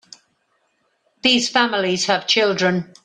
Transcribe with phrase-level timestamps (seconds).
[1.21, 2.91] These families have children.